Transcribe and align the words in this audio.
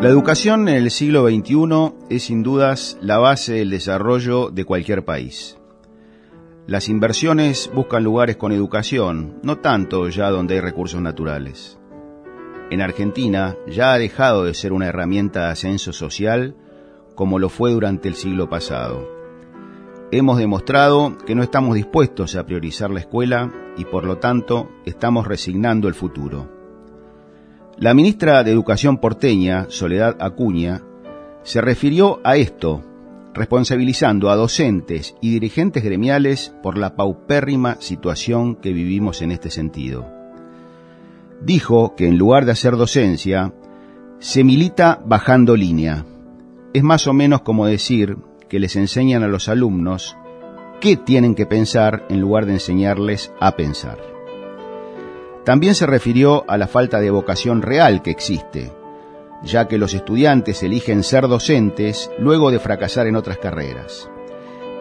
La 0.00 0.08
educación 0.08 0.68
en 0.68 0.76
el 0.76 0.92
siglo 0.92 1.26
XXI 1.26 1.92
es 2.08 2.22
sin 2.22 2.44
dudas 2.44 2.96
la 3.00 3.18
base 3.18 3.54
del 3.54 3.70
desarrollo 3.70 4.48
de 4.50 4.64
cualquier 4.64 5.04
país. 5.04 5.58
Las 6.68 6.88
inversiones 6.88 7.68
buscan 7.74 8.04
lugares 8.04 8.36
con 8.36 8.52
educación, 8.52 9.40
no 9.42 9.58
tanto 9.58 10.08
ya 10.08 10.30
donde 10.30 10.54
hay 10.54 10.60
recursos 10.60 11.02
naturales. 11.02 11.80
En 12.70 12.80
Argentina 12.80 13.56
ya 13.66 13.92
ha 13.92 13.98
dejado 13.98 14.44
de 14.44 14.54
ser 14.54 14.72
una 14.72 14.86
herramienta 14.86 15.46
de 15.46 15.50
ascenso 15.50 15.92
social 15.92 16.54
como 17.16 17.40
lo 17.40 17.48
fue 17.48 17.72
durante 17.72 18.06
el 18.06 18.14
siglo 18.14 18.48
pasado. 18.48 19.04
Hemos 20.12 20.38
demostrado 20.38 21.18
que 21.26 21.34
no 21.34 21.42
estamos 21.42 21.74
dispuestos 21.74 22.36
a 22.36 22.46
priorizar 22.46 22.90
la 22.90 23.00
escuela 23.00 23.52
y 23.76 23.84
por 23.84 24.04
lo 24.04 24.18
tanto 24.18 24.70
estamos 24.84 25.26
resignando 25.26 25.88
el 25.88 25.94
futuro. 25.94 26.57
La 27.80 27.94
ministra 27.94 28.42
de 28.42 28.50
Educación 28.50 28.98
porteña, 28.98 29.66
Soledad 29.68 30.16
Acuña, 30.18 30.82
se 31.44 31.60
refirió 31.60 32.18
a 32.24 32.36
esto, 32.36 32.82
responsabilizando 33.34 34.30
a 34.30 34.36
docentes 34.36 35.14
y 35.20 35.30
dirigentes 35.30 35.84
gremiales 35.84 36.52
por 36.60 36.76
la 36.76 36.96
paupérrima 36.96 37.76
situación 37.78 38.56
que 38.56 38.72
vivimos 38.72 39.22
en 39.22 39.30
este 39.30 39.50
sentido. 39.50 40.08
Dijo 41.40 41.94
que 41.94 42.08
en 42.08 42.18
lugar 42.18 42.46
de 42.46 42.52
hacer 42.52 42.76
docencia, 42.76 43.54
se 44.18 44.42
milita 44.42 45.00
bajando 45.06 45.54
línea. 45.54 46.04
Es 46.74 46.82
más 46.82 47.06
o 47.06 47.12
menos 47.12 47.42
como 47.42 47.64
decir 47.66 48.16
que 48.48 48.58
les 48.58 48.74
enseñan 48.74 49.22
a 49.22 49.28
los 49.28 49.48
alumnos 49.48 50.16
qué 50.80 50.96
tienen 50.96 51.36
que 51.36 51.46
pensar 51.46 52.04
en 52.10 52.20
lugar 52.20 52.46
de 52.46 52.54
enseñarles 52.54 53.32
a 53.38 53.54
pensar. 53.54 54.17
También 55.48 55.74
se 55.74 55.86
refirió 55.86 56.44
a 56.46 56.58
la 56.58 56.66
falta 56.66 57.00
de 57.00 57.10
vocación 57.10 57.62
real 57.62 58.02
que 58.02 58.10
existe, 58.10 58.70
ya 59.42 59.66
que 59.66 59.78
los 59.78 59.94
estudiantes 59.94 60.62
eligen 60.62 61.02
ser 61.02 61.26
docentes 61.26 62.10
luego 62.18 62.50
de 62.50 62.58
fracasar 62.58 63.06
en 63.06 63.16
otras 63.16 63.38
carreras. 63.38 64.10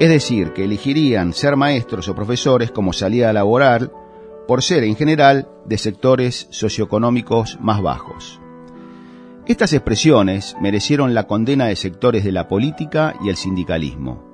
Es 0.00 0.08
decir, 0.08 0.54
que 0.54 0.64
elegirían 0.64 1.34
ser 1.34 1.56
maestros 1.56 2.08
o 2.08 2.14
profesores 2.14 2.70
como 2.70 2.94
salida 2.94 3.30
laboral 3.34 3.92
por 4.48 4.62
ser 4.62 4.84
en 4.84 4.96
general 4.96 5.50
de 5.66 5.76
sectores 5.76 6.46
socioeconómicos 6.48 7.58
más 7.60 7.82
bajos. 7.82 8.40
Estas 9.44 9.74
expresiones 9.74 10.56
merecieron 10.62 11.12
la 11.12 11.24
condena 11.24 11.66
de 11.66 11.76
sectores 11.76 12.24
de 12.24 12.32
la 12.32 12.48
política 12.48 13.16
y 13.22 13.28
el 13.28 13.36
sindicalismo, 13.36 14.24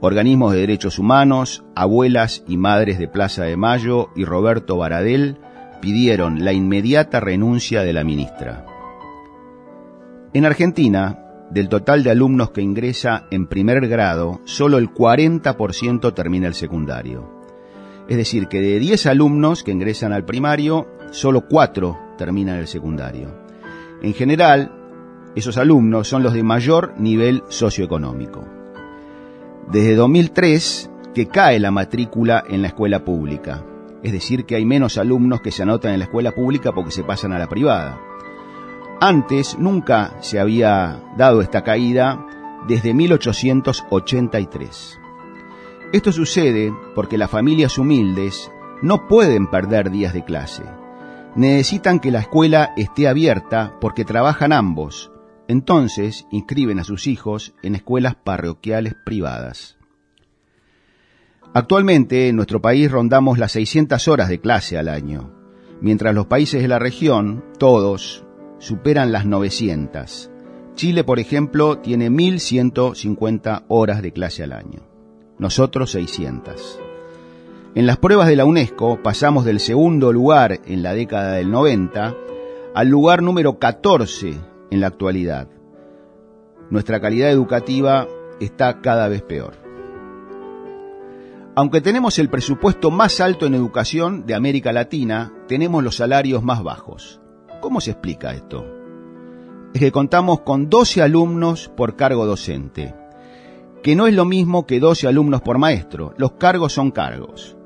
organismos 0.00 0.52
de 0.52 0.60
derechos 0.60 1.00
humanos, 1.00 1.64
abuelas 1.74 2.44
y 2.46 2.58
madres 2.58 3.00
de 3.00 3.08
Plaza 3.08 3.42
de 3.42 3.56
Mayo 3.56 4.10
y 4.14 4.24
Roberto 4.24 4.76
Baradel 4.76 5.40
pidieron 5.80 6.44
la 6.44 6.52
inmediata 6.52 7.20
renuncia 7.20 7.82
de 7.82 7.92
la 7.92 8.04
ministra. 8.04 8.64
En 10.32 10.44
Argentina, 10.44 11.18
del 11.50 11.68
total 11.68 12.02
de 12.02 12.10
alumnos 12.10 12.50
que 12.50 12.62
ingresa 12.62 13.26
en 13.30 13.46
primer 13.46 13.86
grado, 13.88 14.40
solo 14.44 14.78
el 14.78 14.90
40% 14.90 16.14
termina 16.14 16.48
el 16.48 16.54
secundario. 16.54 17.30
Es 18.08 18.16
decir, 18.16 18.48
que 18.48 18.60
de 18.60 18.78
10 18.78 19.06
alumnos 19.06 19.62
que 19.62 19.70
ingresan 19.70 20.12
al 20.12 20.24
primario, 20.24 20.88
solo 21.10 21.46
4 21.46 21.98
terminan 22.18 22.58
el 22.58 22.66
secundario. 22.66 23.28
En 24.02 24.14
general, 24.14 24.72
esos 25.36 25.56
alumnos 25.56 26.08
son 26.08 26.22
los 26.22 26.32
de 26.32 26.42
mayor 26.42 26.94
nivel 26.98 27.42
socioeconómico. 27.48 28.44
Desde 29.70 29.94
2003 29.94 30.90
que 31.14 31.26
cae 31.28 31.60
la 31.60 31.70
matrícula 31.70 32.44
en 32.48 32.62
la 32.62 32.68
escuela 32.68 33.04
pública 33.04 33.64
es 34.04 34.12
decir, 34.12 34.44
que 34.44 34.54
hay 34.54 34.66
menos 34.66 34.98
alumnos 34.98 35.40
que 35.40 35.50
se 35.50 35.62
anotan 35.62 35.92
en 35.92 35.98
la 35.98 36.04
escuela 36.04 36.32
pública 36.32 36.72
porque 36.72 36.90
se 36.90 37.02
pasan 37.02 37.32
a 37.32 37.38
la 37.38 37.48
privada. 37.48 37.98
Antes 39.00 39.58
nunca 39.58 40.18
se 40.20 40.38
había 40.38 41.02
dado 41.16 41.40
esta 41.40 41.64
caída 41.64 42.26
desde 42.68 42.92
1883. 42.92 45.00
Esto 45.92 46.12
sucede 46.12 46.70
porque 46.94 47.16
las 47.16 47.30
familias 47.30 47.78
humildes 47.78 48.52
no 48.82 49.08
pueden 49.08 49.46
perder 49.46 49.90
días 49.90 50.12
de 50.12 50.22
clase. 50.22 50.64
Necesitan 51.34 51.98
que 51.98 52.10
la 52.10 52.20
escuela 52.20 52.74
esté 52.76 53.08
abierta 53.08 53.78
porque 53.80 54.04
trabajan 54.04 54.52
ambos. 54.52 55.10
Entonces 55.48 56.26
inscriben 56.30 56.78
a 56.78 56.84
sus 56.84 57.06
hijos 57.06 57.54
en 57.62 57.74
escuelas 57.74 58.16
parroquiales 58.16 58.94
privadas. 59.06 59.78
Actualmente 61.56 62.28
en 62.28 62.34
nuestro 62.34 62.60
país 62.60 62.90
rondamos 62.90 63.38
las 63.38 63.52
600 63.52 64.08
horas 64.08 64.28
de 64.28 64.40
clase 64.40 64.76
al 64.76 64.88
año, 64.88 65.30
mientras 65.80 66.12
los 66.12 66.26
países 66.26 66.60
de 66.60 66.66
la 66.66 66.80
región, 66.80 67.44
todos, 67.60 68.24
superan 68.58 69.12
las 69.12 69.24
900. 69.24 70.32
Chile, 70.74 71.04
por 71.04 71.20
ejemplo, 71.20 71.78
tiene 71.78 72.10
1.150 72.10 73.66
horas 73.68 74.02
de 74.02 74.12
clase 74.12 74.42
al 74.42 74.50
año. 74.52 74.80
Nosotros 75.38 75.92
600. 75.92 76.80
En 77.76 77.86
las 77.86 77.98
pruebas 77.98 78.26
de 78.26 78.34
la 78.34 78.46
UNESCO 78.46 79.00
pasamos 79.00 79.44
del 79.44 79.60
segundo 79.60 80.12
lugar 80.12 80.60
en 80.66 80.82
la 80.82 80.92
década 80.92 81.34
del 81.34 81.52
90 81.52 82.16
al 82.74 82.88
lugar 82.88 83.22
número 83.22 83.60
14 83.60 84.34
en 84.72 84.80
la 84.80 84.88
actualidad. 84.88 85.46
Nuestra 86.68 87.00
calidad 87.00 87.30
educativa 87.30 88.08
está 88.40 88.80
cada 88.80 89.06
vez 89.06 89.22
peor 89.22 89.63
aunque 91.56 91.80
tenemos 91.80 92.18
el 92.18 92.28
presupuesto 92.28 92.90
más 92.90 93.20
alto 93.20 93.46
en 93.46 93.54
educación 93.54 94.26
de 94.26 94.34
América 94.34 94.72
Latina, 94.72 95.32
tenemos 95.46 95.84
los 95.84 95.96
salarios 95.96 96.42
más 96.42 96.62
bajos. 96.62 97.20
¿Cómo 97.60 97.80
se 97.80 97.92
explica 97.92 98.34
esto? 98.34 98.64
Es 99.72 99.80
que 99.80 99.92
contamos 99.92 100.40
con 100.40 100.68
12 100.68 101.02
alumnos 101.02 101.68
por 101.68 101.94
cargo 101.94 102.26
docente, 102.26 102.94
que 103.82 103.94
no 103.94 104.08
es 104.08 104.14
lo 104.14 104.24
mismo 104.24 104.66
que 104.66 104.80
12 104.80 105.06
alumnos 105.06 105.42
por 105.42 105.58
maestro. 105.58 106.12
Los 106.16 106.32
cargos 106.32 106.72
son 106.72 106.90
cargos. 106.90 107.56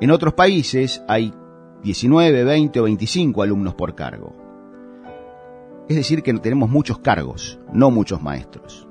En 0.00 0.10
otros 0.10 0.34
países 0.34 1.02
hay 1.08 1.32
19, 1.82 2.44
20 2.44 2.80
o 2.80 2.82
25 2.84 3.42
alumnos 3.42 3.74
por 3.74 3.94
cargo. 3.94 4.34
Es 5.88 5.96
decir, 5.96 6.22
que 6.22 6.32
tenemos 6.34 6.68
muchos 6.68 6.98
cargos, 6.98 7.58
no 7.72 7.90
muchos 7.90 8.22
maestros. 8.22 8.86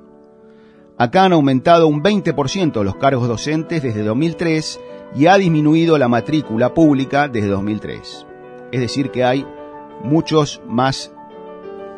Acá 0.97 1.25
han 1.25 1.33
aumentado 1.33 1.87
un 1.87 2.03
20% 2.03 2.83
los 2.83 2.95
cargos 2.97 3.27
docentes 3.27 3.81
desde 3.81 4.03
2003 4.03 4.79
y 5.15 5.25
ha 5.25 5.37
disminuido 5.37 5.97
la 5.97 6.07
matrícula 6.07 6.73
pública 6.73 7.27
desde 7.27 7.47
2003. 7.47 8.27
Es 8.71 8.79
decir, 8.79 9.09
que 9.09 9.23
hay 9.23 9.45
muchos 10.03 10.61
más 10.67 11.11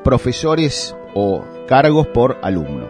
profesores 0.04 0.96
o 1.14 1.44
cargos 1.68 2.08
por 2.08 2.38
alumno. 2.42 2.88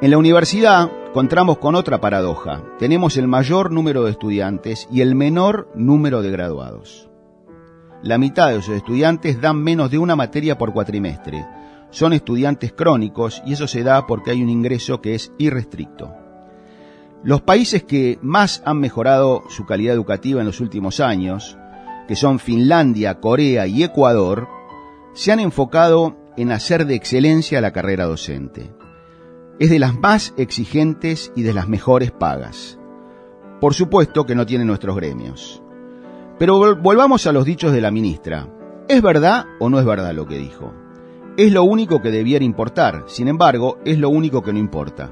En 0.00 0.10
la 0.10 0.18
universidad 0.18 0.88
encontramos 1.08 1.58
con 1.58 1.74
otra 1.74 2.00
paradoja. 2.00 2.62
Tenemos 2.78 3.16
el 3.16 3.26
mayor 3.26 3.72
número 3.72 4.04
de 4.04 4.12
estudiantes 4.12 4.86
y 4.90 5.00
el 5.00 5.16
menor 5.16 5.68
número 5.74 6.22
de 6.22 6.30
graduados. 6.30 7.08
La 8.02 8.18
mitad 8.18 8.50
de 8.50 8.58
esos 8.58 8.74
estudiantes 8.76 9.40
dan 9.40 9.62
menos 9.62 9.90
de 9.90 9.98
una 9.98 10.14
materia 10.14 10.58
por 10.58 10.72
cuatrimestre 10.72 11.44
son 11.92 12.14
estudiantes 12.14 12.72
crónicos 12.72 13.42
y 13.46 13.52
eso 13.52 13.68
se 13.68 13.84
da 13.84 14.06
porque 14.06 14.32
hay 14.32 14.42
un 14.42 14.48
ingreso 14.48 15.00
que 15.00 15.14
es 15.14 15.30
irrestricto. 15.38 16.12
Los 17.22 17.42
países 17.42 17.84
que 17.84 18.18
más 18.22 18.62
han 18.64 18.80
mejorado 18.80 19.44
su 19.48 19.64
calidad 19.64 19.94
educativa 19.94 20.40
en 20.40 20.46
los 20.46 20.58
últimos 20.58 20.98
años, 20.98 21.56
que 22.08 22.16
son 22.16 22.40
Finlandia, 22.40 23.20
Corea 23.20 23.68
y 23.68 23.84
Ecuador, 23.84 24.48
se 25.14 25.30
han 25.30 25.38
enfocado 25.38 26.16
en 26.36 26.50
hacer 26.50 26.86
de 26.86 26.96
excelencia 26.96 27.60
la 27.60 27.72
carrera 27.72 28.06
docente. 28.06 28.74
Es 29.60 29.70
de 29.70 29.78
las 29.78 29.94
más 29.94 30.34
exigentes 30.36 31.30
y 31.36 31.42
de 31.42 31.52
las 31.52 31.68
mejores 31.68 32.10
pagas. 32.10 32.78
Por 33.60 33.74
supuesto 33.74 34.24
que 34.26 34.34
no 34.34 34.46
tiene 34.46 34.64
nuestros 34.64 34.96
gremios. 34.96 35.62
Pero 36.38 36.74
volvamos 36.74 37.26
a 37.26 37.32
los 37.32 37.44
dichos 37.44 37.70
de 37.70 37.82
la 37.82 37.92
ministra. 37.92 38.48
¿Es 38.88 39.00
verdad 39.02 39.44
o 39.60 39.68
no 39.68 39.78
es 39.78 39.84
verdad 39.84 40.12
lo 40.12 40.26
que 40.26 40.38
dijo? 40.38 40.81
Es 41.34 41.50
lo 41.50 41.64
único 41.64 42.02
que 42.02 42.10
debiera 42.10 42.44
importar, 42.44 43.04
sin 43.06 43.26
embargo, 43.26 43.78
es 43.86 43.96
lo 43.98 44.10
único 44.10 44.42
que 44.42 44.52
no 44.52 44.58
importa. 44.58 45.10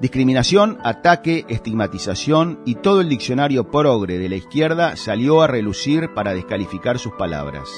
Discriminación, 0.00 0.78
ataque, 0.82 1.44
estigmatización 1.48 2.60
y 2.64 2.76
todo 2.76 3.02
el 3.02 3.10
diccionario 3.10 3.70
progre 3.70 4.18
de 4.18 4.30
la 4.30 4.36
izquierda 4.36 4.96
salió 4.96 5.42
a 5.42 5.46
relucir 5.46 6.14
para 6.14 6.32
descalificar 6.32 6.98
sus 6.98 7.12
palabras. 7.12 7.68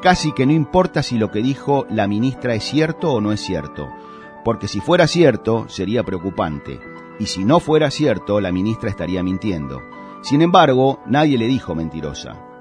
Casi 0.00 0.32
que 0.32 0.46
no 0.46 0.52
importa 0.52 1.02
si 1.02 1.18
lo 1.18 1.30
que 1.30 1.42
dijo 1.42 1.84
la 1.90 2.08
ministra 2.08 2.54
es 2.54 2.64
cierto 2.64 3.12
o 3.12 3.20
no 3.20 3.30
es 3.30 3.40
cierto, 3.40 3.86
porque 4.42 4.66
si 4.66 4.80
fuera 4.80 5.06
cierto 5.06 5.68
sería 5.68 6.02
preocupante, 6.02 6.80
y 7.20 7.26
si 7.26 7.44
no 7.44 7.60
fuera 7.60 7.90
cierto 7.90 8.40
la 8.40 8.52
ministra 8.52 8.88
estaría 8.88 9.22
mintiendo. 9.22 9.82
Sin 10.22 10.40
embargo, 10.40 11.00
nadie 11.04 11.36
le 11.36 11.46
dijo 11.46 11.74
mentirosa. 11.74 12.53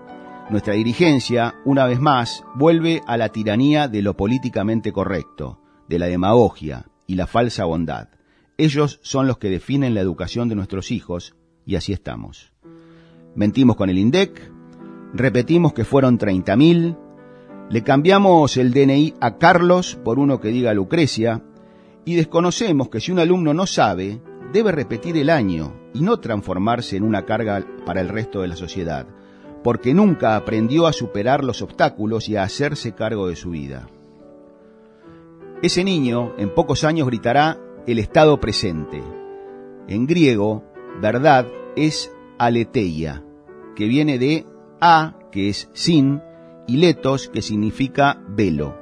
Nuestra 0.53 0.75
dirigencia, 0.75 1.55
una 1.65 1.88
vez 1.88 2.00
más, 2.00 2.44
vuelve 2.53 3.01
a 3.07 3.17
la 3.17 3.29
tiranía 3.29 3.88
de 3.88 4.03
lo 4.03 4.15
políticamente 4.15 4.91
correcto, 4.91 5.59
de 5.89 5.97
la 5.97 6.05
demagogia 6.05 6.85
y 7.07 7.15
la 7.15 7.25
falsa 7.25 7.65
bondad. 7.65 8.09
Ellos 8.59 9.00
son 9.01 9.25
los 9.25 9.39
que 9.39 9.50
definen 9.50 9.95
la 9.95 10.01
educación 10.01 10.50
de 10.50 10.55
nuestros 10.55 10.91
hijos 10.91 11.35
y 11.65 11.75
así 11.75 11.91
estamos. 11.91 12.53
Mentimos 13.33 13.75
con 13.75 13.89
el 13.89 13.97
INDEC, 13.97 14.51
repetimos 15.15 15.73
que 15.73 15.85
fueron 15.85 16.19
30.000, 16.19 17.00
Le 17.71 17.81
cambiamos 17.81 18.55
el 18.57 18.75
DNI 18.75 19.15
a 19.21 19.39
Carlos 19.39 19.97
por 20.03 20.19
uno 20.19 20.39
que 20.39 20.50
diga 20.50 20.71
Lucrecia 20.75 21.41
y 22.05 22.13
desconocemos 22.13 22.89
que 22.89 23.00
si 23.00 23.11
un 23.11 23.17
alumno 23.17 23.55
no 23.55 23.65
sabe, 23.65 24.21
debe 24.53 24.71
repetir 24.71 25.17
el 25.17 25.31
año 25.31 25.73
y 25.95 26.01
no 26.01 26.19
transformarse 26.19 26.95
en 26.95 27.01
una 27.01 27.25
carga 27.25 27.65
para 27.88 28.01
el 28.01 28.09
resto 28.09 28.41
de 28.41 28.50
la 28.50 28.55
sociedad, 28.55 29.07
porque 29.63 29.94
nunca 29.94 30.36
aprendió 30.36 30.88
a 30.88 30.94
superar 30.94 31.44
los 31.44 31.62
obstáculos 31.62 32.27
y 32.30 32.36
a 32.36 32.44
hacerse 32.44 32.94
cargo 32.94 33.27
de 33.27 33.36
su 33.36 33.51
vida. 33.51 33.88
Ese 35.62 35.83
niño 35.83 36.33
en 36.38 36.54
pocos 36.54 36.83
años 36.83 37.07
gritará 37.07 37.57
el 37.88 38.00
estado 38.00 38.39
presente. 38.39 39.01
En 39.88 40.06
griego, 40.06 40.63
verdad 41.01 41.48
es 41.75 42.12
aletheia, 42.38 43.24
que 43.75 43.88
viene 43.88 44.19
de 44.19 44.45
a, 44.81 45.15
que 45.31 45.50
es 45.50 45.69
sin, 45.74 46.21
y 46.68 46.77
letos, 46.77 47.30
que 47.30 47.42
significa 47.42 48.21
velo. 48.27 48.77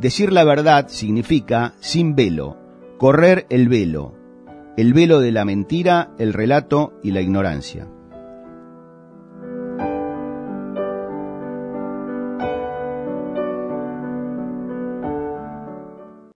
Decir 0.00 0.32
la 0.32 0.44
verdad 0.44 0.88
significa 0.88 1.74
sin 1.80 2.14
velo, 2.14 2.56
correr 2.98 3.46
el 3.50 3.68
velo, 3.68 4.14
el 4.76 4.94
velo 4.94 5.20
de 5.20 5.32
la 5.32 5.44
mentira, 5.44 6.14
el 6.18 6.32
relato 6.32 6.94
y 7.02 7.10
la 7.10 7.20
ignorancia. 7.20 7.88